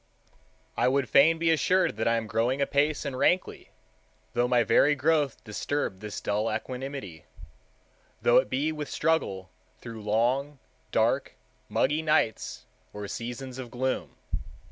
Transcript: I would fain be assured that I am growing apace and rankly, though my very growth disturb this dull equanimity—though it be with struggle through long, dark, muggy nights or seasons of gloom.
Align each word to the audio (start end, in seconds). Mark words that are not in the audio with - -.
I 0.75 0.87
would 0.87 1.07
fain 1.09 1.37
be 1.37 1.51
assured 1.51 1.95
that 1.97 2.07
I 2.07 2.15
am 2.17 2.25
growing 2.25 2.59
apace 2.59 3.05
and 3.05 3.15
rankly, 3.15 3.69
though 4.33 4.47
my 4.47 4.63
very 4.63 4.95
growth 4.95 5.43
disturb 5.43 5.99
this 5.99 6.19
dull 6.19 6.51
equanimity—though 6.51 8.37
it 8.37 8.49
be 8.49 8.71
with 8.71 8.89
struggle 8.89 9.51
through 9.77 10.01
long, 10.01 10.57
dark, 10.91 11.35
muggy 11.69 12.01
nights 12.01 12.65
or 12.93 13.07
seasons 13.07 13.59
of 13.59 13.69
gloom. 13.69 14.15